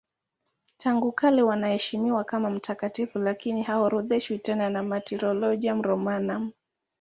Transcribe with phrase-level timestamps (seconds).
[0.77, 6.51] Tangu kale wanaheshimiwa kama mtakatifu lakini haorodheshwi tena na Martyrologium Romanum.